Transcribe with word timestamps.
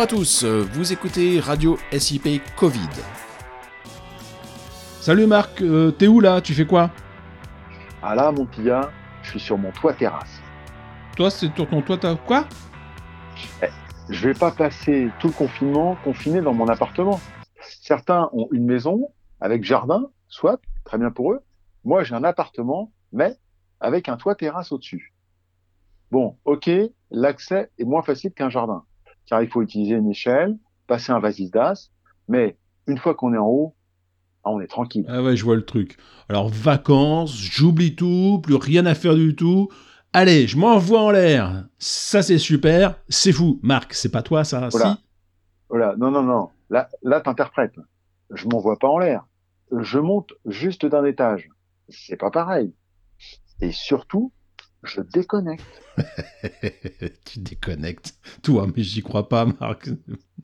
à 0.00 0.06
tous, 0.08 0.44
vous 0.44 0.92
écoutez 0.92 1.38
Radio 1.38 1.78
SIP 1.96 2.42
Covid. 2.56 2.80
Salut 5.00 5.26
Marc, 5.26 5.62
euh, 5.62 5.92
t'es 5.92 6.08
où 6.08 6.18
là 6.18 6.40
Tu 6.40 6.52
fais 6.52 6.66
quoi? 6.66 6.90
Ah 8.02 8.16
là, 8.16 8.32
mon 8.32 8.44
pilla, 8.44 8.90
je 9.22 9.30
suis 9.30 9.40
sur 9.40 9.56
mon 9.56 9.70
toit 9.70 9.94
terrasse. 9.94 10.40
Toi, 11.16 11.30
c'est 11.30 11.54
sur 11.54 11.68
ton 11.68 11.80
toit, 11.80 11.96
t'as 11.96 12.16
quoi? 12.16 12.46
Eh, 13.62 13.68
Je 14.10 14.28
vais 14.28 14.34
pas 14.34 14.50
passer 14.50 15.10
tout 15.20 15.28
le 15.28 15.32
confinement 15.32 15.96
confiné 16.02 16.40
dans 16.40 16.54
mon 16.54 16.66
appartement. 16.66 17.20
Certains 17.80 18.28
ont 18.32 18.48
une 18.50 18.66
maison 18.66 19.12
avec 19.40 19.62
jardin, 19.62 20.10
soit, 20.26 20.60
très 20.84 20.98
bien 20.98 21.12
pour 21.12 21.32
eux. 21.32 21.40
Moi, 21.84 22.02
j'ai 22.02 22.16
un 22.16 22.24
appartement, 22.24 22.92
mais 23.12 23.36
avec 23.78 24.08
un 24.08 24.16
toit 24.16 24.34
terrasse 24.34 24.72
au-dessus. 24.72 25.14
Bon, 26.10 26.36
ok, 26.44 26.68
l'accès 27.12 27.70
est 27.78 27.84
moins 27.84 28.02
facile 28.02 28.32
qu'un 28.32 28.50
jardin, 28.50 28.84
car 29.26 29.42
il 29.42 29.48
faut 29.48 29.62
utiliser 29.62 29.94
une 29.94 30.10
échelle, 30.10 30.56
passer 30.86 31.12
un 31.12 31.20
vasistas, 31.20 31.90
mais 32.28 32.56
une 32.86 32.98
fois 32.98 33.14
qu'on 33.14 33.34
est 33.34 33.38
en 33.38 33.46
haut, 33.46 33.74
ah, 34.44 34.50
on 34.50 34.60
est 34.60 34.66
tranquille. 34.66 35.06
Ah 35.08 35.22
ouais, 35.22 35.36
je 35.36 35.44
vois 35.44 35.56
le 35.56 35.64
truc. 35.64 35.96
Alors, 36.28 36.48
vacances, 36.48 37.34
j'oublie 37.34 37.96
tout, 37.96 38.40
plus 38.42 38.56
rien 38.56 38.84
à 38.84 38.94
faire 38.94 39.14
du 39.14 39.34
tout. 39.34 39.68
Allez, 40.12 40.46
je 40.46 40.58
m'envoie 40.58 41.00
en 41.00 41.10
l'air. 41.10 41.66
Ça, 41.78 42.22
c'est 42.22 42.38
super. 42.38 42.96
C'est 43.08 43.32
fou. 43.32 43.58
Marc, 43.62 43.94
c'est 43.94 44.12
pas 44.12 44.22
toi, 44.22 44.44
ça 44.44 44.68
voilà. 44.68 44.96
Si? 44.96 45.04
Voilà. 45.70 45.96
Non, 45.96 46.10
non, 46.10 46.22
non. 46.22 46.50
Là, 46.68 46.88
là 47.02 47.20
t'interprètes. 47.20 47.78
Je 48.30 48.46
m'envoie 48.46 48.78
pas 48.78 48.88
en 48.88 48.98
l'air. 48.98 49.26
Je 49.76 49.98
monte 49.98 50.32
juste 50.44 50.84
d'un 50.84 51.04
étage. 51.04 51.48
C'est 51.88 52.16
pas 52.16 52.30
pareil. 52.30 52.74
Et 53.60 53.72
surtout, 53.72 54.32
je 54.84 55.00
déconnecte. 55.00 55.64
tu 57.24 57.40
déconnectes. 57.40 58.14
Toi, 58.42 58.66
mais 58.74 58.82
j'y 58.82 59.02
crois 59.02 59.28
pas, 59.28 59.46
Marc. 59.46 59.88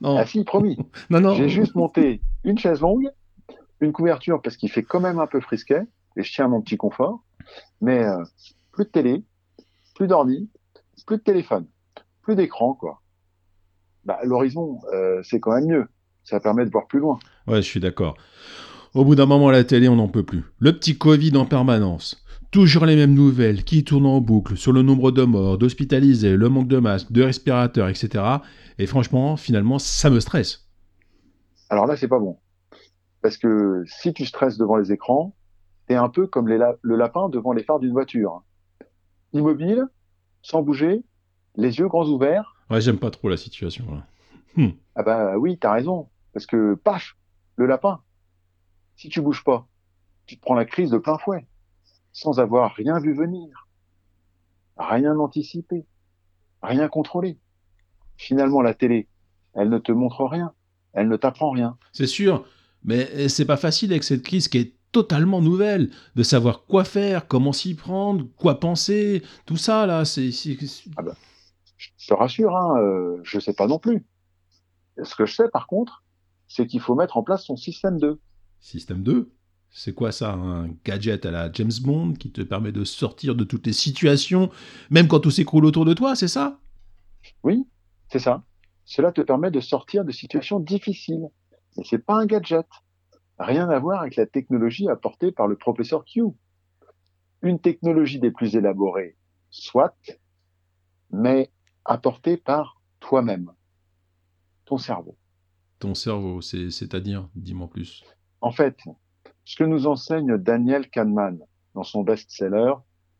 Non. 0.00 0.18
Ah 0.18 0.26
si, 0.26 0.44
promis. 0.44 0.76
non, 1.10 1.20
non. 1.20 1.34
J'ai 1.34 1.48
juste 1.48 1.74
monté 1.74 2.20
une 2.44 2.58
chaise 2.58 2.80
longue 2.80 3.10
une 3.84 3.92
couverture 3.92 4.40
parce 4.42 4.56
qu'il 4.56 4.70
fait 4.70 4.82
quand 4.82 5.00
même 5.00 5.18
un 5.18 5.26
peu 5.26 5.40
frisquet 5.40 5.82
et 6.16 6.22
je 6.22 6.32
tiens 6.32 6.46
à 6.46 6.48
mon 6.48 6.60
petit 6.60 6.76
confort. 6.76 7.24
Mais 7.80 8.04
euh, 8.04 8.22
plus 8.72 8.84
de 8.84 8.90
télé, 8.90 9.24
plus 9.94 10.06
d'ordi, 10.06 10.50
plus 11.06 11.18
de 11.18 11.22
téléphone, 11.22 11.66
plus 12.22 12.34
d'écran, 12.34 12.74
quoi. 12.74 13.00
Bah, 14.04 14.18
l'horizon, 14.24 14.80
euh, 14.92 15.22
c'est 15.22 15.40
quand 15.40 15.54
même 15.54 15.66
mieux. 15.66 15.86
Ça 16.24 16.40
permet 16.40 16.64
de 16.64 16.70
voir 16.70 16.86
plus 16.86 17.00
loin. 17.00 17.18
Ouais, 17.46 17.56
je 17.56 17.68
suis 17.68 17.80
d'accord. 17.80 18.16
Au 18.94 19.04
bout 19.04 19.14
d'un 19.14 19.26
moment, 19.26 19.48
à 19.48 19.52
la 19.52 19.64
télé, 19.64 19.88
on 19.88 19.96
n'en 19.96 20.08
peut 20.08 20.22
plus. 20.22 20.44
Le 20.58 20.72
petit 20.72 20.96
Covid 20.96 21.36
en 21.36 21.44
permanence. 21.44 22.23
Toujours 22.54 22.86
les 22.86 22.94
mêmes 22.94 23.14
nouvelles 23.14 23.64
qui 23.64 23.82
tournent 23.82 24.06
en 24.06 24.20
boucle 24.20 24.56
sur 24.56 24.70
le 24.70 24.82
nombre 24.82 25.10
de 25.10 25.24
morts, 25.24 25.58
d'hospitalisés, 25.58 26.36
le 26.36 26.48
manque 26.48 26.68
de 26.68 26.78
masques, 26.78 27.10
de 27.10 27.24
respirateurs, 27.24 27.88
etc. 27.88 28.22
Et 28.78 28.86
franchement, 28.86 29.36
finalement, 29.36 29.80
ça 29.80 30.08
me 30.08 30.20
stresse. 30.20 30.64
Alors 31.68 31.88
là, 31.88 31.96
c'est 31.96 32.06
pas 32.06 32.20
bon. 32.20 32.38
Parce 33.22 33.38
que 33.38 33.82
si 33.86 34.12
tu 34.12 34.24
stresses 34.24 34.56
devant 34.56 34.76
les 34.76 34.92
écrans, 34.92 35.34
t'es 35.88 35.96
un 35.96 36.08
peu 36.08 36.28
comme 36.28 36.46
le 36.46 36.96
lapin 36.96 37.28
devant 37.28 37.52
les 37.52 37.64
phares 37.64 37.80
d'une 37.80 37.90
voiture. 37.90 38.44
Immobile, 39.32 39.88
sans 40.42 40.62
bouger, 40.62 41.02
les 41.56 41.80
yeux 41.80 41.88
grands 41.88 42.06
ouverts. 42.06 42.54
Ouais, 42.70 42.80
j'aime 42.80 43.00
pas 43.00 43.10
trop 43.10 43.28
la 43.28 43.36
situation. 43.36 43.84
Hmm. 44.56 44.68
Ah 44.94 45.02
bah 45.02 45.36
oui, 45.36 45.58
t'as 45.58 45.72
raison. 45.72 46.08
Parce 46.32 46.46
que, 46.46 46.74
paf, 46.74 47.16
le 47.56 47.66
lapin, 47.66 48.00
si 48.94 49.08
tu 49.08 49.20
bouges 49.20 49.42
pas, 49.42 49.66
tu 50.26 50.36
te 50.36 50.40
prends 50.40 50.54
la 50.54 50.64
crise 50.64 50.90
de 50.90 50.98
plein 50.98 51.18
fouet, 51.18 51.44
sans 52.14 52.38
avoir 52.38 52.72
rien 52.74 52.98
vu 53.00 53.12
venir, 53.12 53.68
rien 54.78 55.18
anticipé, 55.18 55.84
rien 56.62 56.88
contrôlé. 56.88 57.38
Finalement, 58.16 58.62
la 58.62 58.72
télé, 58.72 59.08
elle 59.52 59.68
ne 59.68 59.78
te 59.78 59.92
montre 59.92 60.24
rien, 60.24 60.54
elle 60.92 61.08
ne 61.08 61.16
t'apprend 61.16 61.50
rien. 61.50 61.76
C'est 61.92 62.06
sûr, 62.06 62.46
mais 62.84 63.10
eh, 63.14 63.28
c'est 63.28 63.44
pas 63.44 63.56
facile 63.56 63.90
avec 63.90 64.04
cette 64.04 64.22
crise 64.22 64.46
qui 64.46 64.58
est 64.58 64.74
totalement 64.92 65.42
nouvelle, 65.42 65.90
de 66.14 66.22
savoir 66.22 66.64
quoi 66.66 66.84
faire, 66.84 67.26
comment 67.26 67.52
s'y 67.52 67.74
prendre, 67.74 68.24
quoi 68.36 68.60
penser, 68.60 69.24
tout 69.44 69.56
ça 69.56 69.84
là, 69.84 70.04
c'est. 70.04 70.30
Ah 70.96 71.02
bah, 71.02 71.16
je 71.76 72.06
te 72.06 72.14
rassure, 72.14 72.56
hein, 72.56 72.80
euh, 72.80 73.18
je 73.24 73.40
sais 73.40 73.54
pas 73.54 73.66
non 73.66 73.80
plus. 73.80 74.06
Ce 75.02 75.16
que 75.16 75.26
je 75.26 75.34
sais 75.34 75.48
par 75.52 75.66
contre, 75.66 76.04
c'est 76.46 76.68
qu'il 76.68 76.80
faut 76.80 76.94
mettre 76.94 77.16
en 77.16 77.24
place 77.24 77.44
son 77.44 77.56
système 77.56 77.98
2. 77.98 78.20
Système 78.60 79.02
2 79.02 79.32
c'est 79.76 79.92
quoi 79.92 80.12
ça 80.12 80.32
Un 80.34 80.68
gadget 80.84 81.26
à 81.26 81.32
la 81.32 81.52
James 81.52 81.72
Bond 81.82 82.12
qui 82.12 82.30
te 82.30 82.40
permet 82.40 82.70
de 82.70 82.84
sortir 82.84 83.34
de 83.34 83.42
toutes 83.42 83.66
les 83.66 83.72
situations, 83.72 84.48
même 84.88 85.08
quand 85.08 85.18
tout 85.18 85.32
s'écroule 85.32 85.64
autour 85.64 85.84
de 85.84 85.94
toi, 85.94 86.14
c'est 86.14 86.28
ça? 86.28 86.60
Oui, 87.42 87.66
c'est 88.08 88.20
ça. 88.20 88.44
Cela 88.84 89.10
te 89.10 89.20
permet 89.20 89.50
de 89.50 89.58
sortir 89.58 90.04
de 90.04 90.12
situations 90.12 90.60
difficiles. 90.60 91.28
Mais 91.76 91.82
c'est 91.84 91.98
pas 91.98 92.14
un 92.14 92.24
gadget. 92.24 92.66
Rien 93.40 93.68
à 93.68 93.80
voir 93.80 94.02
avec 94.02 94.14
la 94.14 94.26
technologie 94.26 94.88
apportée 94.88 95.32
par 95.32 95.48
le 95.48 95.56
professeur 95.56 96.04
Q. 96.04 96.22
Une 97.42 97.58
technologie 97.58 98.20
des 98.20 98.30
plus 98.30 98.54
élaborées, 98.54 99.16
soit, 99.50 99.96
mais 101.10 101.50
apportée 101.84 102.36
par 102.36 102.80
toi-même, 103.00 103.50
ton 104.66 104.78
cerveau. 104.78 105.18
Ton 105.80 105.94
cerveau, 105.94 106.40
c'est-à-dire, 106.40 107.28
dis-moi 107.34 107.68
plus. 107.68 108.04
En 108.40 108.52
fait, 108.52 108.78
ce 109.44 109.56
que 109.56 109.64
nous 109.64 109.86
enseigne 109.86 110.38
Daniel 110.38 110.88
Kahneman 110.88 111.38
dans 111.74 111.82
son 111.82 112.02
best-seller 112.02 112.74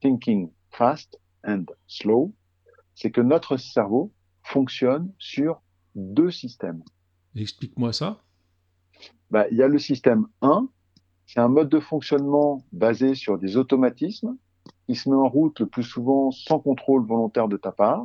Thinking 0.00 0.50
Fast 0.70 1.18
and 1.44 1.64
Slow, 1.86 2.34
c'est 2.94 3.10
que 3.10 3.20
notre 3.20 3.56
cerveau 3.56 4.12
fonctionne 4.42 5.12
sur 5.18 5.62
deux 5.94 6.30
systèmes. 6.30 6.82
Explique-moi 7.34 7.92
ça 7.92 8.20
bah, 9.30 9.46
il 9.50 9.56
y 9.56 9.62
a 9.62 9.68
le 9.68 9.78
système 9.78 10.26
1, 10.42 10.68
c'est 11.26 11.40
un 11.40 11.48
mode 11.48 11.68
de 11.68 11.78
fonctionnement 11.78 12.64
basé 12.72 13.14
sur 13.14 13.38
des 13.38 13.56
automatismes 13.56 14.36
qui 14.86 14.96
se 14.96 15.08
met 15.08 15.16
en 15.16 15.28
route 15.28 15.60
le 15.60 15.66
plus 15.66 15.84
souvent 15.84 16.32
sans 16.32 16.58
contrôle 16.58 17.06
volontaire 17.06 17.46
de 17.46 17.56
ta 17.56 17.70
part. 17.70 18.04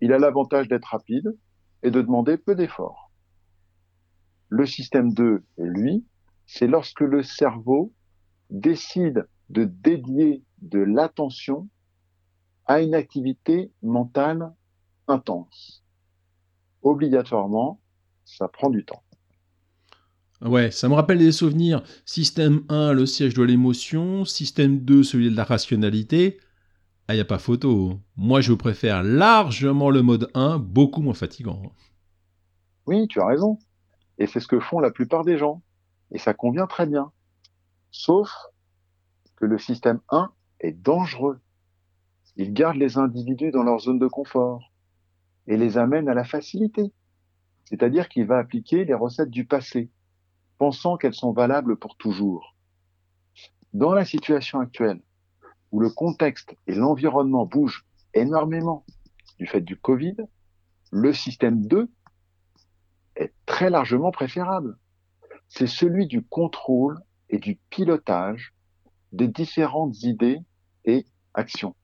Il 0.00 0.12
a 0.12 0.18
l'avantage 0.18 0.68
d'être 0.68 0.86
rapide 0.86 1.36
et 1.82 1.90
de 1.90 2.00
demander 2.00 2.38
peu 2.38 2.54
d'efforts. 2.54 3.10
Le 4.48 4.64
système 4.64 5.12
2, 5.12 5.44
lui, 5.58 6.04
c'est 6.52 6.66
lorsque 6.66 7.00
le 7.00 7.22
cerveau 7.22 7.92
décide 8.50 9.28
de 9.50 9.64
dédier 9.64 10.42
de 10.62 10.80
l'attention 10.80 11.68
à 12.66 12.80
une 12.82 12.92
activité 12.92 13.70
mentale 13.82 14.52
intense. 15.06 15.84
Obligatoirement, 16.82 17.80
ça 18.24 18.48
prend 18.48 18.68
du 18.68 18.84
temps. 18.84 19.04
Ouais, 20.40 20.72
ça 20.72 20.88
me 20.88 20.94
rappelle 20.94 21.18
des 21.18 21.30
souvenirs. 21.30 21.84
Système 22.04 22.64
1, 22.68 22.94
le 22.94 23.06
siège 23.06 23.34
de 23.34 23.44
l'émotion. 23.44 24.24
Système 24.24 24.80
2, 24.80 25.04
celui 25.04 25.30
de 25.30 25.36
la 25.36 25.44
rationalité. 25.44 26.40
Ah, 27.06 27.14
y 27.14 27.20
a 27.20 27.24
pas 27.24 27.38
photo. 27.38 28.00
Moi, 28.16 28.40
je 28.40 28.54
préfère 28.54 29.04
largement 29.04 29.90
le 29.90 30.02
mode 30.02 30.28
1, 30.34 30.58
beaucoup 30.58 31.00
moins 31.00 31.14
fatigant. 31.14 31.62
Oui, 32.86 33.06
tu 33.06 33.20
as 33.20 33.26
raison. 33.26 33.56
Et 34.18 34.26
c'est 34.26 34.40
ce 34.40 34.48
que 34.48 34.58
font 34.58 34.80
la 34.80 34.90
plupart 34.90 35.24
des 35.24 35.38
gens. 35.38 35.62
Et 36.12 36.18
ça 36.18 36.34
convient 36.34 36.66
très 36.66 36.86
bien. 36.86 37.12
Sauf 37.90 38.30
que 39.36 39.44
le 39.46 39.58
système 39.58 40.00
1 40.10 40.30
est 40.60 40.72
dangereux. 40.72 41.40
Il 42.36 42.52
garde 42.52 42.76
les 42.76 42.98
individus 42.98 43.50
dans 43.50 43.62
leur 43.62 43.80
zone 43.80 43.98
de 43.98 44.06
confort 44.06 44.72
et 45.46 45.56
les 45.56 45.78
amène 45.78 46.08
à 46.08 46.14
la 46.14 46.24
facilité. 46.24 46.92
C'est-à-dire 47.64 48.08
qu'il 48.08 48.26
va 48.26 48.38
appliquer 48.38 48.84
les 48.84 48.94
recettes 48.94 49.30
du 49.30 49.44
passé 49.44 49.90
pensant 50.58 50.96
qu'elles 50.96 51.14
sont 51.14 51.32
valables 51.32 51.76
pour 51.76 51.96
toujours. 51.96 52.56
Dans 53.72 53.94
la 53.94 54.04
situation 54.04 54.60
actuelle, 54.60 55.00
où 55.70 55.80
le 55.80 55.90
contexte 55.90 56.54
et 56.66 56.74
l'environnement 56.74 57.46
bougent 57.46 57.86
énormément 58.14 58.84
du 59.38 59.46
fait 59.46 59.60
du 59.60 59.76
Covid, 59.76 60.16
le 60.90 61.12
système 61.12 61.66
2 61.66 61.88
est 63.16 63.32
très 63.46 63.70
largement 63.70 64.10
préférable. 64.10 64.76
C'est 65.50 65.66
celui 65.66 66.06
du 66.06 66.22
contrôle 66.22 66.98
et 67.28 67.38
du 67.38 67.58
pilotage 67.70 68.54
des 69.12 69.28
différentes 69.28 70.02
idées 70.04 70.38
et 70.84 71.04
actions. 71.34 71.74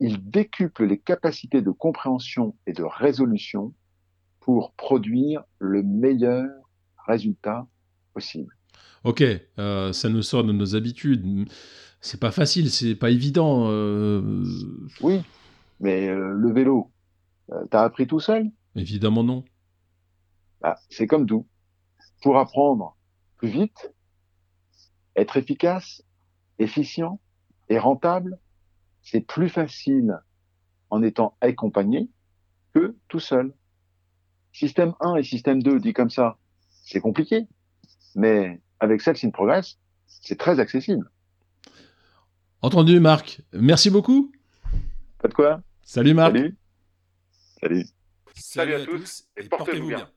Il 0.00 0.28
décuple 0.28 0.84
les 0.84 0.98
capacités 0.98 1.62
de 1.62 1.70
compréhension 1.70 2.56
et 2.66 2.72
de 2.72 2.82
résolution 2.82 3.74
pour 4.40 4.72
produire 4.72 5.44
le 5.58 5.84
meilleur 5.84 6.46
résultat 7.06 7.66
possible. 8.12 8.56
Ok, 9.04 9.22
euh, 9.58 9.92
ça 9.92 10.08
nous 10.08 10.22
sort 10.22 10.42
de 10.42 10.52
nos 10.52 10.74
habitudes. 10.74 11.48
C'est 12.00 12.20
pas 12.20 12.32
facile, 12.32 12.70
c'est 12.70 12.96
pas 12.96 13.10
évident. 13.10 13.68
Euh, 13.70 14.44
oui, 15.00 15.22
mais 15.78 16.08
euh, 16.08 16.32
le 16.32 16.52
vélo, 16.52 16.90
t'as 17.70 17.82
appris 17.82 18.08
tout 18.08 18.20
seul? 18.20 18.50
Évidemment 18.74 19.22
non. 19.22 19.44
Bah, 20.60 20.76
c'est 20.90 21.06
comme 21.06 21.26
tout. 21.26 21.46
Pour 22.22 22.38
apprendre 22.38 22.96
plus 23.36 23.48
vite, 23.48 23.92
être 25.16 25.36
efficace, 25.36 26.02
efficient 26.58 27.20
et 27.68 27.78
rentable, 27.78 28.38
c'est 29.02 29.20
plus 29.20 29.48
facile 29.48 30.18
en 30.90 31.02
étant 31.02 31.36
accompagné 31.40 32.08
que 32.74 32.96
tout 33.08 33.20
seul. 33.20 33.54
Système 34.52 34.94
1 35.00 35.16
et 35.16 35.22
système 35.22 35.62
2, 35.62 35.78
dit 35.80 35.92
comme 35.92 36.10
ça, 36.10 36.38
c'est 36.84 37.00
compliqué. 37.00 37.46
Mais 38.14 38.60
avec 38.80 39.00
Cells 39.00 39.18
in 39.24 39.30
Progress, 39.30 39.78
c'est 40.06 40.38
très 40.38 40.58
accessible. 40.58 41.10
Entendu, 42.62 42.98
Marc. 42.98 43.42
Merci 43.52 43.90
beaucoup. 43.90 44.32
Pas 45.18 45.28
de 45.28 45.34
quoi. 45.34 45.62
Salut, 45.82 46.14
Marc. 46.14 46.36
Salut. 46.36 46.56
Salut. 47.60 47.86
Salut, 48.34 48.74
à, 48.74 48.84
tous 48.84 49.24
et 49.36 49.44
portez-vous 49.48 49.88
bien. 49.88 50.08